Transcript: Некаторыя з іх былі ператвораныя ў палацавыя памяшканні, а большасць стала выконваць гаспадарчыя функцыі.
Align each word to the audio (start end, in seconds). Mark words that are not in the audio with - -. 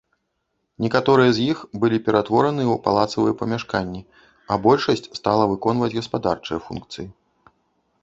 Некаторыя 0.85 1.29
з 1.37 1.45
іх 1.55 1.59
былі 1.83 1.97
ператвораныя 2.07 2.65
ў 2.71 2.77
палацавыя 2.89 3.33
памяшканні, 3.43 4.01
а 4.53 4.61
большасць 4.67 5.09
стала 5.23 5.43
выконваць 5.55 5.95
гаспадарчыя 6.03 6.59
функцыі. 6.69 7.07